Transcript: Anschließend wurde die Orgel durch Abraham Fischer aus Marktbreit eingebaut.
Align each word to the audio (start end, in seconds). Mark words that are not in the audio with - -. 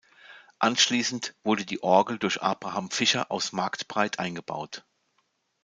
Anschließend 0.57 1.35
wurde 1.43 1.63
die 1.63 1.83
Orgel 1.83 2.17
durch 2.17 2.41
Abraham 2.41 2.89
Fischer 2.89 3.29
aus 3.29 3.51
Marktbreit 3.51 4.17
eingebaut. 4.17 4.83